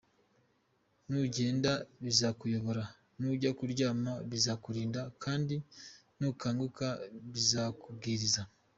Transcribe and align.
Nugenda 1.09 1.71
bizakuyobora 2.03 2.83
nujya 3.19 3.51
kuryama 3.57 4.11
bizakurinda 4.29 5.01
kandi 5.23 5.55
nukanguka 6.17 6.87
bizakubwiriza. 7.33 8.41